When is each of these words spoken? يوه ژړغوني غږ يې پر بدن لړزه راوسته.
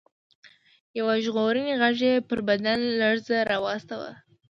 يوه 0.97 1.13
ژړغوني 1.23 1.73
غږ 1.81 1.97
يې 2.07 2.13
پر 2.27 2.39
بدن 2.47 2.79
لړزه 2.99 3.37
راوسته. 3.51 3.95